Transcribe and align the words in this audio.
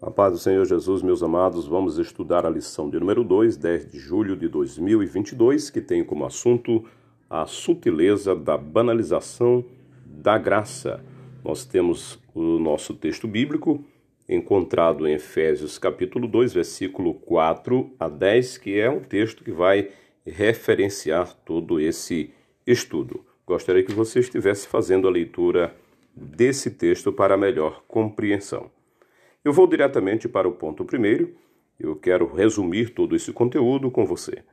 A 0.00 0.12
paz 0.12 0.32
do 0.32 0.38
Senhor 0.38 0.64
Jesus, 0.64 1.02
meus 1.02 1.24
amados, 1.24 1.66
vamos 1.66 1.98
estudar 1.98 2.46
a 2.46 2.50
lição 2.50 2.88
de 2.88 3.00
número 3.00 3.24
2, 3.24 3.56
10 3.56 3.90
de 3.90 3.98
julho 3.98 4.36
de 4.36 4.46
2022, 4.46 5.70
que 5.70 5.80
tem 5.80 6.04
como 6.04 6.24
assunto 6.24 6.84
a 7.28 7.46
sutileza 7.46 8.32
da 8.32 8.56
banalização 8.56 9.64
da 10.06 10.38
graça. 10.38 11.04
Nós 11.44 11.64
temos 11.64 12.16
o 12.32 12.60
nosso 12.60 12.94
texto 12.94 13.26
bíblico 13.26 13.84
encontrado 14.28 15.04
em 15.04 15.14
Efésios 15.14 15.78
capítulo 15.78 16.28
2, 16.28 16.52
versículo 16.52 17.14
4 17.14 17.90
a 17.98 18.08
10, 18.08 18.56
que 18.58 18.78
é 18.78 18.88
um 18.88 19.00
texto 19.00 19.42
que 19.42 19.50
vai 19.50 19.88
referenciar 20.24 21.34
todo 21.44 21.80
esse 21.80 22.30
estudo. 22.64 23.24
Gostaria 23.44 23.82
que 23.82 23.92
você 23.92 24.20
estivesse 24.20 24.68
fazendo 24.68 25.08
a 25.08 25.10
leitura 25.10 25.74
desse 26.14 26.70
texto 26.70 27.12
para 27.12 27.36
melhor 27.36 27.82
compreensão. 27.88 28.77
Eu 29.48 29.52
vou 29.54 29.66
diretamente 29.66 30.28
para 30.28 30.46
o 30.46 30.52
ponto 30.52 30.84
primeiro. 30.84 31.34
Eu 31.80 31.96
quero 31.96 32.30
resumir 32.30 32.90
todo 32.90 33.16
esse 33.16 33.32
conteúdo 33.32 33.90
com 33.90 34.04
você. 34.04 34.44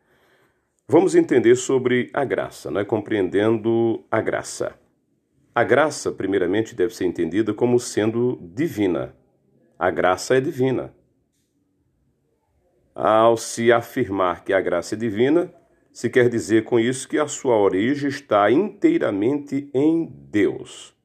Vamos 0.88 1.16
entender 1.16 1.58
sobre 1.58 2.10
a 2.14 2.24
graça, 2.24 2.72
né? 2.72 2.86
compreendendo 2.86 4.06
a 4.10 4.22
graça. 4.22 4.80
A 5.54 5.66
graça, 5.66 6.14
primeiramente, 6.14 6.74
deve 6.74 6.96
ser 6.96 7.04
entendida 7.04 7.54
como 7.54 7.78
sendo 7.78 8.40
divina. 8.42 9.14
A 9.78 9.92
graça 9.92 10.38
é 10.38 10.40
divina. 10.40 10.94
Ao 12.96 13.36
se 13.36 13.74
afirmar 13.74 14.46
que 14.46 14.54
a 14.54 14.62
graça 14.62 14.96
é 14.96 14.98
divina, 14.98 15.54
se 15.92 16.10
quer 16.10 16.30
dizer 16.30 16.64
com 16.64 16.80
isso 16.80 17.10
que 17.10 17.18
a 17.18 17.28
sua 17.28 17.58
origem 17.58 18.08
está 18.08 18.50
inteiramente 18.50 19.70
em 19.74 20.06
Deus. 20.06 20.96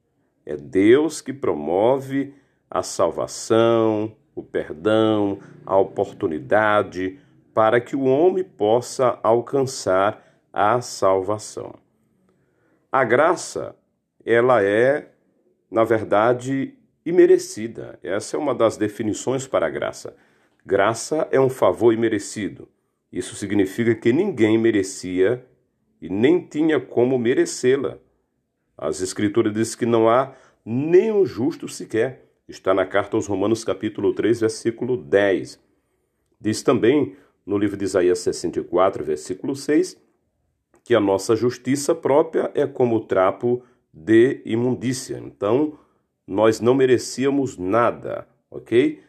É 0.45 0.55
Deus 0.55 1.19
que 1.19 1.33
promove 1.33 2.39
a 2.71 2.81
salvação, 2.81 4.15
o 4.33 4.41
perdão, 4.41 5.39
a 5.65 5.77
oportunidade 5.77 7.19
para 7.53 7.81
que 7.81 7.97
o 7.97 8.05
homem 8.05 8.45
possa 8.45 9.19
alcançar 9.21 10.25
a 10.53 10.79
salvação. 10.79 11.75
A 12.89 13.03
graça, 13.03 13.75
ela 14.25 14.63
é, 14.63 15.11
na 15.69 15.83
verdade, 15.83 16.73
imerecida. 17.05 17.99
Essa 18.01 18.37
é 18.37 18.39
uma 18.39 18.55
das 18.55 18.77
definições 18.77 19.45
para 19.45 19.67
a 19.67 19.69
graça. 19.69 20.15
Graça 20.65 21.27
é 21.29 21.39
um 21.39 21.49
favor 21.49 21.93
imerecido. 21.93 22.69
Isso 23.11 23.35
significa 23.35 23.93
que 23.93 24.13
ninguém 24.13 24.57
merecia 24.57 25.45
e 26.01 26.09
nem 26.09 26.39
tinha 26.39 26.79
como 26.79 27.19
merecê-la. 27.19 27.97
As 28.77 29.01
Escrituras 29.01 29.53
dizem 29.53 29.77
que 29.77 29.85
não 29.85 30.07
há 30.07 30.33
nenhum 30.65 31.25
justo 31.25 31.67
sequer. 31.67 32.30
Está 32.51 32.73
na 32.73 32.85
carta 32.85 33.15
aos 33.15 33.27
Romanos, 33.27 33.63
capítulo 33.63 34.13
3, 34.13 34.41
versículo 34.41 34.97
10. 34.97 35.57
Diz 36.37 36.61
também 36.61 37.15
no 37.45 37.57
livro 37.57 37.77
de 37.77 37.85
Isaías 37.85 38.19
64, 38.19 39.05
versículo 39.05 39.55
6, 39.55 39.97
que 40.83 40.93
a 40.93 40.99
nossa 40.99 41.33
justiça 41.33 41.95
própria 41.95 42.51
é 42.53 42.67
como 42.67 43.05
trapo 43.05 43.63
de 43.93 44.41
imundícia. 44.43 45.17
Então, 45.17 45.79
nós 46.27 46.59
não 46.59 46.73
merecíamos 46.73 47.57
nada, 47.57 48.27
ok? 48.49 48.99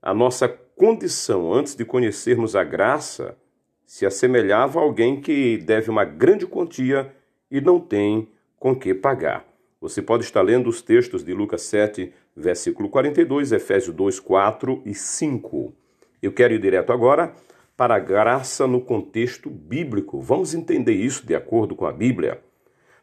A 0.00 0.14
nossa 0.14 0.46
condição 0.48 1.52
antes 1.52 1.74
de 1.74 1.84
conhecermos 1.84 2.54
a 2.54 2.62
graça 2.62 3.36
se 3.84 4.06
assemelhava 4.06 4.78
a 4.78 4.82
alguém 4.84 5.20
que 5.20 5.58
deve 5.58 5.90
uma 5.90 6.04
grande 6.04 6.46
quantia 6.46 7.12
e 7.50 7.60
não 7.60 7.80
tem 7.80 8.28
com 8.56 8.72
que 8.72 8.94
pagar. 8.94 9.44
Você 9.80 10.00
pode 10.00 10.22
estar 10.22 10.42
lendo 10.42 10.70
os 10.70 10.80
textos 10.80 11.24
de 11.24 11.34
Lucas 11.34 11.62
7, 11.62 12.12
versículo 12.36 12.88
42, 12.88 13.52
Efésios 13.52 13.94
2, 13.94 14.20
4 14.20 14.82
e 14.84 14.94
5. 14.94 15.74
Eu 16.22 16.32
quero 16.32 16.54
ir 16.54 16.60
direto 16.60 16.92
agora 16.92 17.34
para 17.76 17.96
a 17.96 17.98
graça 17.98 18.66
no 18.66 18.80
contexto 18.80 19.50
bíblico. 19.50 20.20
Vamos 20.20 20.54
entender 20.54 20.94
isso 20.94 21.26
de 21.26 21.34
acordo 21.34 21.74
com 21.74 21.86
a 21.86 21.92
Bíblia. 21.92 22.40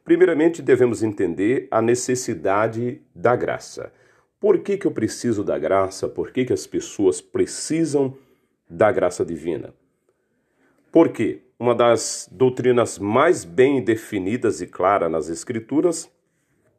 Primeiramente, 0.04 0.62
devemos 0.62 1.04
entender 1.04 1.68
a 1.70 1.82
necessidade 1.82 3.02
da 3.14 3.36
graça. 3.36 3.94
Por 4.40 4.60
que, 4.60 4.78
que 4.78 4.88
eu 4.88 4.92
preciso 4.92 5.44
da 5.44 5.60
graça? 5.60 6.08
Por 6.08 6.32
que, 6.32 6.46
que 6.46 6.54
as 6.54 6.66
pessoas 6.66 7.22
precisam 7.22 8.18
da 8.68 8.92
graça 8.92 9.24
divina? 9.24 9.74
Porque 10.92 11.44
uma 11.60 11.76
das 11.76 12.28
doutrinas 12.32 12.98
mais 12.98 13.46
bem 13.46 13.84
definidas 13.84 14.62
e 14.62 14.68
claras 14.68 15.12
nas 15.12 15.30
Escrituras 15.30 16.10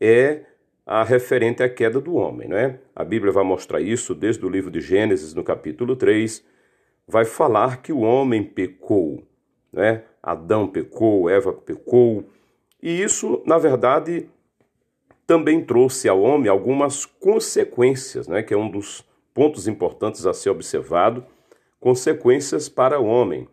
é 0.01 0.43
a 0.87 1.05
referente 1.05 1.63
à 1.63 1.69
queda 1.69 2.01
do 2.01 2.15
homem, 2.15 2.49
não 2.49 2.57
é? 2.57 2.79
A 2.95 3.05
Bíblia 3.05 3.33
vai 3.33 3.45
mostrar 3.45 3.81
isso 3.81 4.15
desde 4.15 4.45
o 4.45 4.49
livro 4.49 4.71
de 4.71 4.81
Gênesis, 4.81 5.35
no 5.35 5.45
capítulo 5.45 5.95
3, 5.95 6.45
vai 7.07 7.25
falar 7.25 7.83
que 7.83 7.93
o 7.93 8.01
homem 8.01 8.43
pecou, 8.43 9.23
né? 9.73 10.05
Adão 10.23 10.67
pecou, 10.69 11.29
Eva 11.29 11.53
pecou, 11.53 12.25
e 12.83 13.01
isso, 13.01 13.41
na 13.47 13.59
verdade, 13.59 14.29
também 15.27 15.65
trouxe 15.65 16.09
ao 16.09 16.21
homem 16.21 16.49
algumas 16.49 17.07
consequências, 17.07 18.27
né? 18.27 18.43
Que 18.43 18.55
é 18.55 18.57
um 18.57 18.69
dos 18.69 19.07
pontos 19.33 19.69
importantes 19.69 20.27
a 20.27 20.35
ser 20.35 20.51
observado, 20.51 21.25
consequências 21.79 22.69
para 22.69 23.01
o 23.01 23.07
homem. 23.07 23.49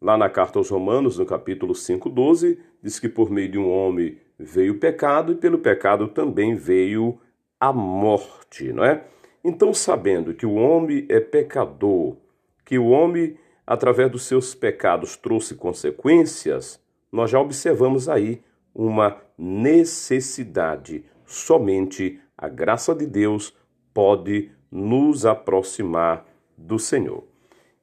Lá 0.00 0.16
na 0.16 0.30
carta 0.30 0.58
aos 0.60 0.70
Romanos, 0.70 1.18
no 1.18 1.26
capítulo 1.26 1.74
5, 1.74 2.08
12, 2.08 2.58
diz 2.80 3.00
que 3.00 3.08
por 3.08 3.30
meio 3.30 3.50
de 3.50 3.58
um 3.58 3.68
homem 3.68 4.16
veio 4.38 4.74
o 4.74 4.78
pecado 4.78 5.32
e 5.32 5.36
pelo 5.36 5.58
pecado 5.58 6.08
também 6.08 6.54
veio 6.54 7.18
a 7.58 7.72
morte, 7.72 8.72
não 8.72 8.84
é? 8.84 9.04
Então, 9.42 9.72
sabendo 9.74 10.34
que 10.34 10.46
o 10.46 10.54
homem 10.54 11.06
é 11.08 11.20
pecador, 11.20 12.16
que 12.64 12.78
o 12.78 12.88
homem, 12.88 13.36
através 13.66 14.10
dos 14.10 14.24
seus 14.24 14.54
pecados, 14.54 15.16
trouxe 15.16 15.54
consequências, 15.54 16.80
nós 17.10 17.30
já 17.30 17.40
observamos 17.40 18.08
aí 18.08 18.42
uma 18.74 19.16
necessidade. 19.36 21.04
Somente 21.24 22.20
a 22.36 22.48
graça 22.48 22.94
de 22.94 23.06
Deus 23.06 23.56
pode 23.92 24.50
nos 24.70 25.24
aproximar 25.26 26.26
do 26.56 26.78
Senhor. 26.78 27.24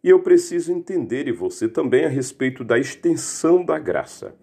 E 0.03 0.09
eu 0.09 0.21
preciso 0.21 0.71
entender, 0.71 1.27
e 1.27 1.31
você 1.31 1.67
também, 1.67 2.05
a 2.05 2.09
respeito 2.09 2.63
da 2.63 2.77
extensão 2.77 3.65
da 3.65 3.79
graça. 3.79 4.35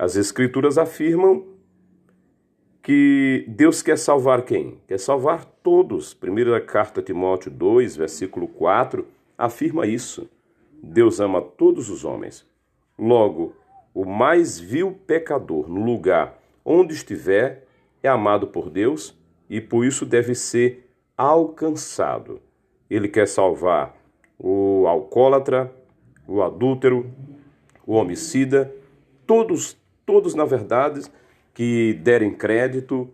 As 0.00 0.16
Escrituras 0.16 0.78
afirmam 0.78 1.44
que 2.82 3.44
Deus 3.46 3.82
quer 3.82 3.98
salvar 3.98 4.46
quem? 4.46 4.80
Quer 4.88 4.98
salvar 4.98 5.44
todos. 5.44 6.14
Primeira 6.14 6.58
carta 6.58 7.00
a 7.00 7.04
Timóteo 7.04 7.50
2, 7.50 7.96
versículo 7.96 8.48
4, 8.48 9.06
afirma 9.36 9.86
isso. 9.86 10.26
Deus 10.82 11.20
ama 11.20 11.42
todos 11.42 11.90
os 11.90 12.02
homens. 12.02 12.46
Logo, 12.98 13.54
o 13.92 14.06
mais 14.06 14.58
vil 14.58 14.98
pecador 15.06 15.68
no 15.68 15.84
lugar 15.84 16.40
onde 16.64 16.94
estiver 16.94 17.66
é 18.02 18.08
amado 18.08 18.46
por 18.46 18.70
Deus 18.70 19.14
e 19.50 19.60
por 19.60 19.84
isso 19.84 20.06
deve 20.06 20.34
ser 20.34 20.90
alcançado. 21.14 22.40
Ele 22.88 23.06
quer 23.06 23.28
salvar 23.28 23.94
o 24.38 24.86
alcoólatra, 24.86 25.70
o 26.26 26.40
adúltero, 26.40 27.04
o 27.86 27.92
homicida, 27.96 28.74
todos 29.26 29.78
todos, 30.10 30.34
na 30.34 30.44
verdade, 30.44 31.02
que 31.54 31.94
derem 32.02 32.34
crédito, 32.34 33.08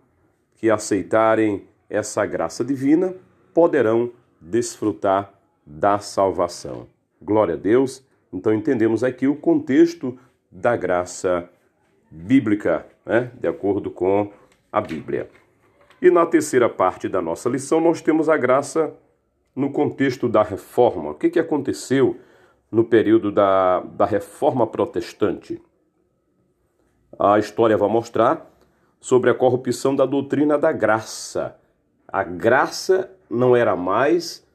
que 0.55 0.67
aceitarem 0.67 1.67
essa 1.87 2.25
graça 2.25 2.65
divina, 2.65 3.13
poderão 3.53 4.11
desfrutar 4.41 5.31
da 5.63 5.99
salvação. 5.99 6.87
Glória 7.21 7.53
a 7.53 7.57
Deus. 7.57 8.03
Então 8.33 8.51
entendemos 8.51 9.03
aqui 9.03 9.27
o 9.27 9.35
contexto 9.35 10.17
da 10.51 10.75
graça 10.75 11.47
bíblica, 12.09 12.83
né? 13.05 13.31
de 13.39 13.47
acordo 13.47 13.91
com 13.91 14.31
a 14.71 14.81
Bíblia. 14.81 15.29
E 16.01 16.09
na 16.09 16.25
terceira 16.25 16.67
parte 16.67 17.07
da 17.07 17.21
nossa 17.21 17.47
lição, 17.47 17.79
nós 17.79 18.01
temos 18.01 18.27
a 18.27 18.37
graça 18.37 18.91
no 19.55 19.69
contexto 19.71 20.27
da 20.27 20.41
reforma. 20.41 21.11
O 21.11 21.15
que, 21.15 21.29
que 21.29 21.39
aconteceu 21.39 22.17
no 22.71 22.83
período 22.83 23.31
da, 23.31 23.81
da 23.81 24.05
reforma 24.07 24.65
protestante? 24.65 25.61
A 27.19 27.39
história 27.39 27.77
vai 27.77 27.89
mostrar 27.89 28.49
sobre 28.99 29.29
a 29.29 29.33
corrupção 29.33 29.95
da 29.95 30.05
doutrina 30.05 30.57
da 30.57 30.71
graça. 30.71 31.57
A 32.07 32.23
graça 32.23 33.11
não 33.29 33.55
era 33.55 33.75
mais 33.75 34.45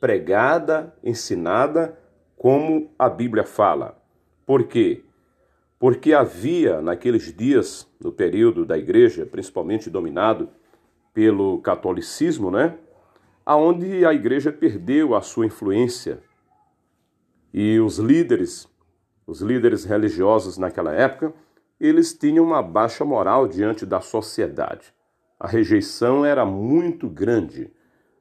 pregada, 0.00 0.94
ensinada 1.02 1.98
como 2.36 2.90
a 2.98 3.08
Bíblia 3.08 3.44
fala. 3.44 4.00
Por 4.46 4.64
quê? 4.64 5.02
Porque 5.78 6.12
havia 6.12 6.80
naqueles 6.80 7.32
dias, 7.34 7.88
no 8.00 8.12
período 8.12 8.64
da 8.64 8.76
igreja, 8.76 9.26
principalmente 9.26 9.90
dominado 9.90 10.48
pelo 11.12 11.58
catolicismo, 11.60 12.50
né? 12.50 12.76
Aonde 13.44 14.04
a 14.04 14.12
igreja 14.12 14.52
perdeu 14.52 15.14
a 15.14 15.20
sua 15.20 15.46
influência. 15.46 16.20
E 17.52 17.80
os 17.80 17.98
líderes, 17.98 18.68
os 19.26 19.40
líderes 19.40 19.84
religiosos 19.84 20.58
naquela 20.58 20.92
época, 20.92 21.32
eles 21.80 22.12
tinham 22.12 22.44
uma 22.44 22.62
baixa 22.62 23.04
moral 23.04 23.46
diante 23.46 23.86
da 23.86 24.00
sociedade. 24.00 24.92
A 25.38 25.46
rejeição 25.46 26.24
era 26.24 26.44
muito 26.44 27.08
grande. 27.08 27.70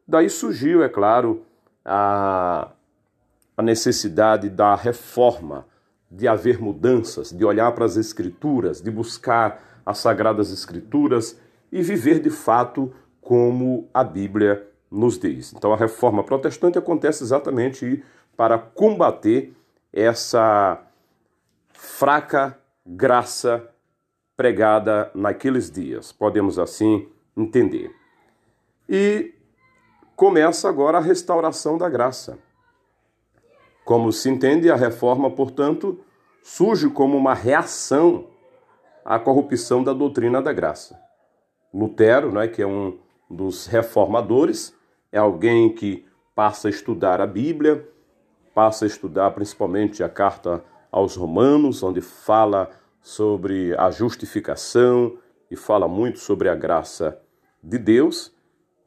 Daí 0.08 0.30
surgiu, 0.30 0.84
é 0.84 0.90
claro, 0.90 1.44
a, 1.84 2.72
a 3.56 3.62
necessidade 3.62 4.50
da 4.50 4.76
reforma, 4.76 5.66
de 6.10 6.28
haver 6.28 6.62
mudanças, 6.62 7.32
de 7.32 7.44
olhar 7.44 7.72
para 7.74 7.86
as 7.86 7.98
Escrituras, 7.98 8.82
de 8.82 8.90
buscar 8.90 9.82
as 9.86 9.98
Sagradas 9.98 10.52
Escrituras 10.52 11.38
e 11.72 11.82
viver 11.82 12.20
de 12.20 12.30
fato 12.30 12.94
como 13.20 13.90
a 13.94 14.04
Bíblia 14.04 14.66
nos 14.90 15.20
diz. 15.20 15.54
Então, 15.54 15.74
a 15.74 15.78
reforma 15.78 16.24
protestante 16.24 16.78
acontece 16.78 17.24
exatamente 17.24 18.04
para 18.38 18.58
combater 18.58 19.54
essa 19.92 20.82
fraca 21.74 22.58
graça 22.88 23.70
pregada 24.38 25.12
naqueles 25.14 25.70
dias, 25.70 26.14
podemos 26.14 26.58
assim 26.58 27.10
entender. 27.36 27.94
E 28.88 29.34
começa 30.16 30.70
agora 30.70 30.98
a 30.98 31.02
restauração 31.02 31.78
da 31.78 31.90
graça. 31.90 32.40
Como 33.84 34.12
se 34.14 34.30
entende, 34.30 34.72
a 34.72 34.76
reforma, 34.76 35.30
portanto, 35.30 36.00
surge 36.42 36.90
como 36.90 37.18
uma 37.18 37.34
reação 37.34 38.28
à 39.04 39.20
corrupção 39.20 39.84
da 39.84 39.92
doutrina 39.92 40.42
da 40.42 40.54
graça. 40.54 41.00
Lutero, 41.74 42.32
né, 42.32 42.48
que 42.48 42.62
é 42.62 42.68
um 42.68 42.98
dos 43.30 43.68
reformadores, 43.68 44.74
é 45.12 45.18
alguém 45.18 45.74
que 45.74 46.06
passa 46.34 46.68
a 46.68 46.72
estudar 46.72 47.20
a 47.20 47.28
Bíblia, 47.28 47.88
passa 48.54 48.86
a 48.86 48.88
estudar 48.88 49.32
principalmente 49.32 50.04
a 50.04 50.10
carta 50.10 50.64
aos 50.92 51.16
Romanos, 51.16 51.84
onde 51.84 52.02
fala 52.02 52.70
sobre 53.02 53.76
a 53.78 53.90
justificação 53.90 55.18
e 55.50 55.56
fala 55.56 55.88
muito 55.88 56.20
sobre 56.20 56.50
a 56.50 56.56
graça 56.56 57.20
de 57.64 57.78
Deus, 57.78 58.34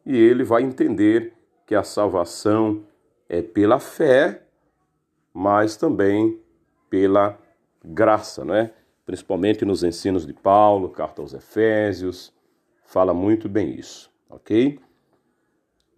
e 0.04 0.16
ele 0.16 0.44
vai 0.44 0.62
entender 0.62 1.34
que 1.66 1.74
a 1.74 1.82
salvação 1.82 2.84
é 3.28 3.42
pela 3.42 3.78
fé, 3.78 4.42
mas 5.32 5.76
também 5.76 6.38
pela 6.88 7.38
graça, 7.84 8.44
né? 8.44 8.72
Principalmente 9.06 9.64
nos 9.64 9.82
ensinos 9.82 10.26
de 10.26 10.32
Paulo, 10.32 10.88
carta 10.88 11.22
aos 11.22 11.32
Efésios, 11.32 12.32
fala 12.84 13.14
muito 13.14 13.48
bem 13.48 13.78
isso, 13.78 14.10
ok? 14.28 14.78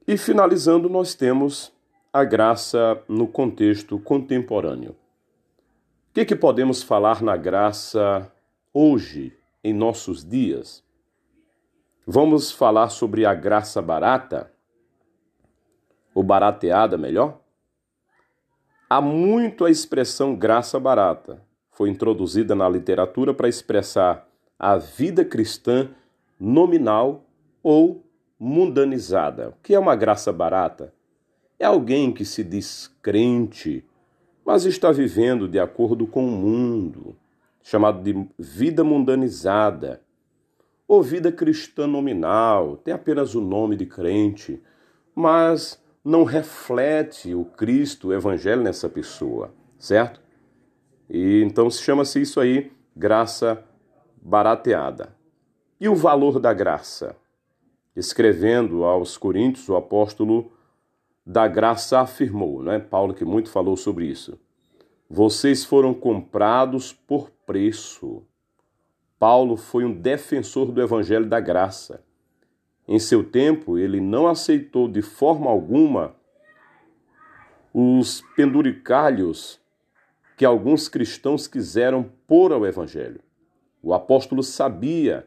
E 0.06 0.16
finalizando, 0.16 0.88
nós 0.88 1.14
temos 1.14 1.72
a 2.12 2.25
graça 2.25 3.02
no 3.08 3.26
contexto 3.26 3.98
contemporâneo. 3.98 4.94
O 6.12 6.14
que, 6.14 6.26
que 6.26 6.37
podemos 6.37 6.82
falar 6.82 7.23
na 7.23 7.38
graça 7.38 8.31
hoje, 8.70 9.35
em 9.64 9.73
nossos 9.73 10.23
dias? 10.23 10.85
Vamos 12.06 12.53
falar 12.53 12.91
sobre 12.91 13.25
a 13.25 13.32
graça 13.32 13.81
barata, 13.81 14.53
ou 16.14 16.23
barateada, 16.23 16.99
melhor? 16.99 17.41
Há 18.91 19.00
muito 19.00 19.64
a 19.64 19.70
expressão 19.70 20.37
graça 20.37 20.79
barata. 20.79 21.43
Foi 21.70 21.88
introduzida 21.88 22.55
na 22.55 22.69
literatura 22.69 23.32
para 23.32 23.49
expressar 23.49 24.29
a 24.58 24.76
vida 24.76 25.25
cristã 25.25 25.88
nominal 26.38 27.25
ou 27.62 28.05
mundanizada. 28.38 29.49
O 29.49 29.55
que 29.62 29.75
é 29.75 29.79
uma 29.79 29.97
graça 29.97 30.31
barata? 30.31 30.93
É 31.58 31.65
alguém 31.65 32.12
que 32.12 32.26
se 32.26 32.44
diz 32.44 32.94
crente, 33.00 33.82
mas 34.44 34.65
está 34.65 34.91
vivendo 34.91 35.49
de 35.49 35.59
acordo 35.59 36.06
com 36.06 36.27
o 36.27 36.31
mundo, 36.31 37.17
chamado 37.62 38.03
de 38.03 38.27
vida 38.39 38.83
mundanizada, 38.83 40.03
ou 40.87 41.03
vida 41.03 41.33
cristã 41.33 41.87
nominal, 41.87 42.77
tem 42.77 42.93
apenas 42.93 43.35
o 43.35 43.41
nome 43.41 43.77
de 43.77 43.87
crente, 43.87 44.62
mas 45.15 45.83
não 46.05 46.25
reflete 46.25 47.35
o 47.35 47.44
Cristo, 47.44 48.09
o 48.09 48.12
Evangelho 48.12 48.62
nessa 48.62 48.89
pessoa, 48.89 49.55
certo? 49.79 50.21
E 51.09 51.43
então 51.43 51.71
se 51.71 51.83
chama-se 51.83 52.21
isso 52.21 52.41
aí 52.41 52.73
graça 52.97 53.65
barateada. 54.21 55.15
E 55.81 55.89
o 55.89 55.94
valor 55.94 56.39
da 56.39 56.53
graça? 56.53 57.17
Escrevendo 57.94 58.85
aos 58.85 59.17
Coríntios, 59.17 59.69
o 59.69 59.77
apóstolo 59.77 60.53
da 61.24 61.46
graça 61.46 62.00
afirmou, 62.00 62.62
né? 62.62 62.78
Paulo 62.78 63.14
que 63.14 63.24
muito 63.24 63.50
falou 63.50 63.76
sobre 63.76 64.06
isso. 64.06 64.38
Vocês 65.08 65.64
foram 65.64 65.92
comprados 65.94 66.92
por 66.92 67.30
preço. 67.46 68.22
Paulo 69.19 69.56
foi 69.56 69.84
um 69.84 69.92
defensor 69.92 70.72
do 70.72 70.82
evangelho 70.82 71.26
da 71.26 71.38
graça. 71.38 72.02
Em 72.88 72.98
seu 72.98 73.22
tempo, 73.22 73.78
ele 73.78 74.00
não 74.00 74.26
aceitou 74.26 74.88
de 74.88 75.02
forma 75.02 75.50
alguma 75.50 76.16
os 77.72 78.22
penduricalhos 78.36 79.60
que 80.36 80.44
alguns 80.44 80.88
cristãos 80.88 81.46
quiseram 81.46 82.10
pôr 82.26 82.52
ao 82.52 82.66
evangelho. 82.66 83.20
O 83.82 83.94
apóstolo 83.94 84.42
sabia 84.42 85.26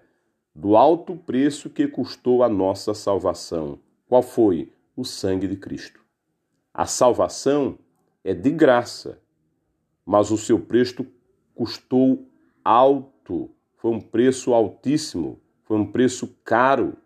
do 0.53 0.75
alto 0.75 1.15
preço 1.15 1.69
que 1.69 1.88
custou 1.88 2.44
a 2.44 2.50
nossa 2.50 2.94
salvação. 2.94 3.80
Qual 4.07 4.21
foi? 4.21 4.71
O 4.95 5.03
sangue 5.03 5.47
de 5.47 5.57
Cristo. 5.57 6.00
A 6.74 6.86
salvação 6.86 7.77
é 8.24 8.33
de 8.33 8.50
graça, 8.50 9.21
mas 10.06 10.31
o 10.31 10.38
seu 10.38 10.59
preço 10.59 11.06
custou 11.53 12.27
alto, 12.63 13.51
foi 13.77 13.92
um 13.92 14.00
preço 14.00 14.53
altíssimo, 14.53 15.39
foi 15.63 15.77
um 15.77 15.92
preço 15.92 16.36
caro. 16.44 16.97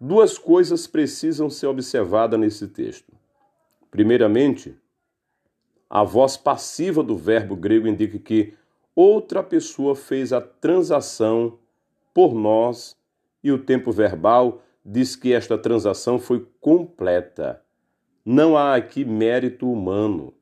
Duas 0.00 0.38
coisas 0.38 0.86
precisam 0.86 1.50
ser 1.50 1.66
observadas 1.66 2.38
nesse 2.38 2.68
texto. 2.68 3.12
Primeiramente, 3.90 4.76
a 5.88 6.02
voz 6.02 6.36
passiva 6.36 7.02
do 7.02 7.16
verbo 7.16 7.54
grego 7.54 7.86
indica 7.86 8.18
que 8.18 8.54
outra 8.94 9.42
pessoa 9.42 9.94
fez 9.94 10.32
a 10.32 10.40
transação 10.40 11.58
por 12.14 12.34
nós, 12.34 12.96
e 13.42 13.50
o 13.50 13.58
tempo 13.58 13.90
verbal 13.90 14.62
diz 14.84 15.16
que 15.16 15.32
esta 15.32 15.56
transação 15.56 16.18
foi 16.18 16.46
completa. 16.60 17.62
Não 18.24 18.56
há 18.56 18.74
aqui 18.74 19.04
mérito 19.04 19.70
humano. 19.70 20.34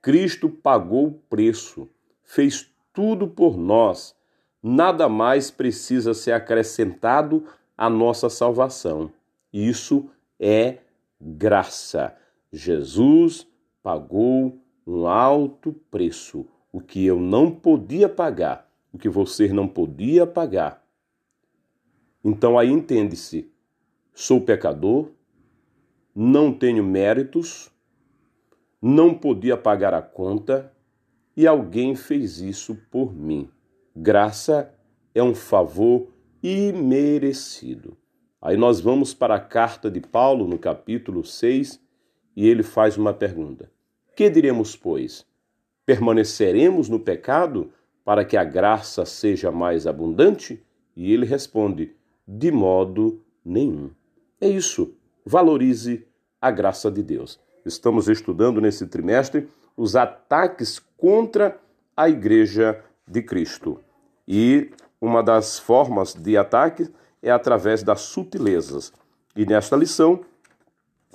Cristo 0.00 0.48
pagou 0.48 1.06
o 1.06 1.12
preço, 1.12 1.88
fez 2.22 2.70
tudo 2.92 3.28
por 3.28 3.56
nós. 3.56 4.14
Nada 4.62 5.08
mais 5.08 5.50
precisa 5.50 6.14
ser 6.14 6.32
acrescentado 6.32 7.44
à 7.76 7.88
nossa 7.88 8.28
salvação. 8.28 9.12
Isso 9.52 10.08
é 10.38 10.78
graça. 11.20 12.16
Jesus 12.52 13.46
pagou 13.82 14.58
um 14.86 15.06
alto 15.06 15.72
preço, 15.90 16.46
o 16.72 16.80
que 16.80 17.04
eu 17.04 17.20
não 17.20 17.50
podia 17.50 18.08
pagar, 18.08 18.68
o 18.92 18.98
que 18.98 19.08
você 19.08 19.52
não 19.52 19.68
podia 19.68 20.26
pagar. 20.26 20.84
Então 22.24 22.58
aí 22.58 22.70
entende-se: 22.70 23.51
sou 24.14 24.40
pecador, 24.40 25.10
não 26.14 26.52
tenho 26.52 26.84
méritos, 26.84 27.70
não 28.80 29.14
podia 29.14 29.56
pagar 29.56 29.94
a 29.94 30.02
conta 30.02 30.72
e 31.36 31.46
alguém 31.46 31.94
fez 31.94 32.40
isso 32.40 32.76
por 32.90 33.14
mim. 33.14 33.48
Graça 33.94 34.74
é 35.14 35.22
um 35.22 35.34
favor 35.34 36.08
imerecido. 36.42 37.96
Aí 38.40 38.56
nós 38.56 38.80
vamos 38.80 39.14
para 39.14 39.36
a 39.36 39.40
carta 39.40 39.90
de 39.90 40.00
Paulo, 40.00 40.46
no 40.46 40.58
capítulo 40.58 41.24
6, 41.24 41.80
e 42.36 42.48
ele 42.48 42.62
faz 42.62 42.96
uma 42.96 43.14
pergunta: 43.14 43.70
Que 44.16 44.28
diremos, 44.28 44.74
pois? 44.74 45.24
Permaneceremos 45.86 46.88
no 46.88 46.98
pecado 46.98 47.72
para 48.04 48.24
que 48.24 48.36
a 48.36 48.44
graça 48.44 49.04
seja 49.04 49.52
mais 49.52 49.86
abundante? 49.86 50.60
E 50.96 51.12
ele 51.12 51.24
responde: 51.24 51.94
de 52.26 52.50
modo 52.50 53.22
nenhum. 53.44 53.90
É 54.42 54.48
isso. 54.48 54.96
Valorize 55.24 56.04
a 56.40 56.50
graça 56.50 56.90
de 56.90 57.00
Deus. 57.00 57.38
Estamos 57.64 58.08
estudando 58.08 58.60
nesse 58.60 58.88
trimestre 58.88 59.48
os 59.76 59.94
ataques 59.94 60.80
contra 60.96 61.60
a 61.96 62.08
Igreja 62.08 62.82
de 63.06 63.22
Cristo. 63.22 63.78
E 64.26 64.72
uma 65.00 65.22
das 65.22 65.60
formas 65.60 66.12
de 66.12 66.36
ataque 66.36 66.90
é 67.22 67.30
através 67.30 67.84
das 67.84 68.00
sutilezas. 68.00 68.92
E 69.36 69.46
nesta 69.46 69.76
lição, 69.76 70.24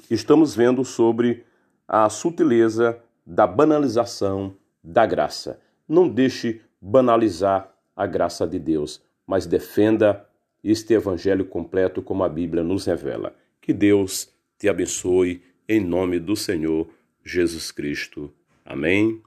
estamos 0.09 0.55
vendo 0.55 0.85
sobre 0.85 1.45
a 1.85 2.09
sutileza 2.09 2.97
da 3.25 3.45
banalização 3.45 4.55
da 4.81 5.05
graça. 5.05 5.59
Não 5.85 6.07
deixe 6.07 6.61
banalizar 6.81 7.73
a 7.93 8.07
graça 8.07 8.47
de 8.47 8.57
Deus, 8.57 9.01
mas 9.27 9.45
defenda 9.45 10.25
este 10.69 10.93
evangelho 10.93 11.45
completo 11.45 12.01
como 12.01 12.23
a 12.23 12.29
Bíblia 12.29 12.63
nos 12.63 12.85
revela. 12.85 13.33
Que 13.61 13.71
Deus 13.71 14.29
te 14.57 14.67
abençoe 14.67 15.41
em 15.67 15.79
nome 15.79 16.19
do 16.19 16.35
Senhor 16.35 16.89
Jesus 17.23 17.71
Cristo. 17.71 18.33
Amém. 18.65 19.21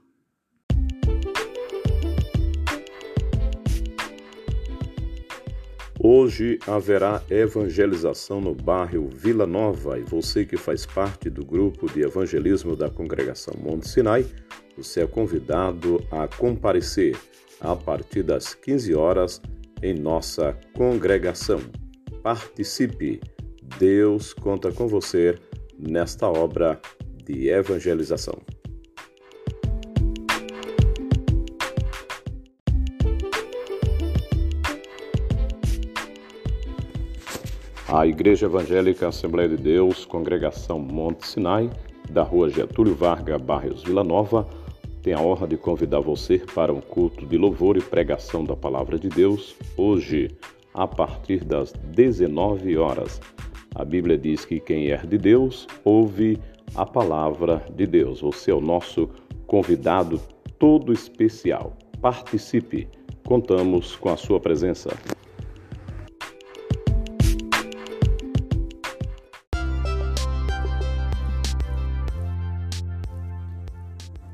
Hoje 6.02 6.59
haverá 6.66 7.23
evangelização 7.30 8.40
no 8.40 8.54
bairro 8.54 9.09
Vila 9.09 9.47
Nova 9.47 9.99
e 9.99 10.02
você 10.02 10.47
que 10.47 10.56
faz 10.56 10.85
parte 10.85 11.28
do 11.28 11.44
grupo 11.44 11.90
de 11.92 12.00
evangelismo 12.00 12.75
da 12.75 12.88
congregação 12.88 13.54
Monte 13.59 13.88
Sinai, 13.88 14.26
você 14.76 15.02
é 15.02 15.06
convidado 15.06 16.02
a 16.11 16.26
comparecer 16.26 17.16
a 17.61 17.76
partir 17.76 18.23
das 18.23 18.54
15 18.54 18.94
horas 18.94 19.42
em 19.82 19.94
nossa 19.94 20.56
congregação. 20.75 21.60
Participe. 22.22 23.20
Deus 23.78 24.32
conta 24.34 24.70
com 24.72 24.87
você 24.87 25.37
nesta 25.78 26.28
obra 26.28 26.80
de 27.25 27.49
evangelização. 27.49 28.38
A 37.92 38.06
Igreja 38.06 38.46
Evangélica 38.46 39.08
Assembleia 39.08 39.49
de 39.49 39.56
Deus, 39.56 40.04
Congregação 40.04 40.78
Monte 40.78 41.26
Sinai, 41.26 41.68
da 42.08 42.22
rua 42.22 42.49
Getúlio 42.49 42.94
Vargas, 42.94 43.42
Barrios 43.42 43.82
Vila 43.82 44.04
Nova, 44.04 44.49
tem 45.02 45.14
a 45.14 45.21
honra 45.21 45.47
de 45.47 45.57
convidar 45.57 46.00
você 46.00 46.38
para 46.38 46.73
um 46.73 46.80
culto 46.80 47.26
de 47.26 47.37
louvor 47.37 47.76
e 47.76 47.80
pregação 47.80 48.45
da 48.45 48.54
Palavra 48.54 48.99
de 48.99 49.09
Deus, 49.09 49.57
hoje, 49.76 50.28
a 50.75 50.87
partir 50.87 51.45
das 51.45 51.73
19 51.73 52.76
horas. 52.76 53.21
A 53.75 53.85
Bíblia 53.85 54.19
diz 54.19 54.45
que 54.45 54.61
quem 54.61 54.90
é 54.90 54.99
de 54.99 55.16
Deus 55.16 55.66
ouve 55.85 56.38
a 56.75 56.85
palavra 56.85 57.64
de 57.75 57.87
Deus. 57.87 58.21
Você 58.21 58.50
é 58.50 58.54
o 58.54 58.61
nosso 58.61 59.09
convidado 59.47 60.21
todo 60.59 60.92
especial. 60.92 61.76
Participe, 62.00 62.88
contamos 63.25 63.97
com 63.97 64.11
a 64.11 64.16
sua 64.16 64.38
presença. 64.38 64.90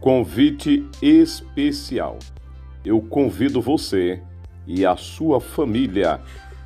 Convite 0.01 0.87
especial. 1.01 2.19
Eu 2.85 3.01
convido 3.01 3.61
você 3.61 4.23
e 4.67 4.85
a 4.85 4.95
sua 4.95 5.41
família 5.41 6.21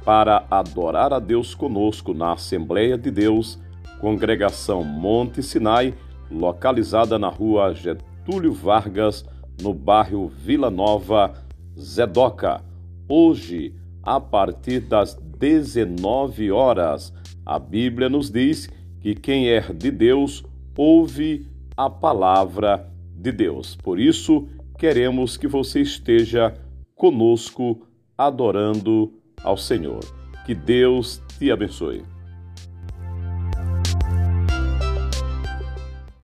para 0.05 0.45
adorar 0.51 1.13
a 1.13 1.19
Deus 1.19 1.55
conosco 1.55 2.13
na 2.13 2.33
Assembleia 2.33 2.99
de 2.99 3.11
Deus, 3.11 3.59
Congregação 4.01 4.83
Monte 4.83 5.43
Sinai, 5.43 5.95
localizada 6.31 7.19
na 7.19 7.29
rua 7.29 7.73
Getúlio 7.73 8.53
Vargas, 8.53 9.25
no 9.63 9.73
bairro 9.73 10.29
Vila 10.29 10.71
Nova, 10.71 11.33
Zedoca. 11.79 12.63
Hoje, 13.09 13.75
a 14.03 14.21
partir 14.21 14.81
das 14.81 15.15
19 15.39 16.51
horas, 16.51 17.13
a 17.47 17.59
Bíblia 17.59 18.09
nos 18.09 18.31
diz 18.31 18.69
que 19.01 19.15
quem 19.15 19.49
é 19.49 19.61
de 19.61 19.91
Deus 19.91 20.45
ouve 20.77 21.47
a 21.77 21.89
palavra 21.89 22.90
de 23.21 23.31
Deus. 23.31 23.77
Por 23.77 24.01
isso, 24.01 24.49
queremos 24.79 25.37
que 25.37 25.47
você 25.47 25.81
esteja 25.81 26.55
conosco 26.95 27.87
adorando 28.17 29.13
ao 29.43 29.57
Senhor. 29.57 30.01
Que 30.47 30.55
Deus 30.55 31.23
te 31.39 31.51
abençoe. 31.51 32.03